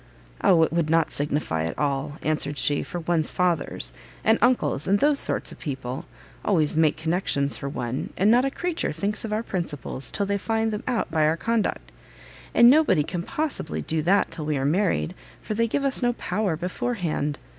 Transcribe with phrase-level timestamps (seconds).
[0.43, 3.93] "O, it would not signify at all," answered she, "for one's fathers,
[4.23, 6.07] and uncles, and those sort of people,
[6.43, 10.39] always make connexions for one, and not a creature thinks of our principles, till they
[10.39, 11.91] find them out by our conduct:
[12.55, 16.13] and nobody can possibly do that till we are married, for they give us no
[16.13, 17.37] power beforehand.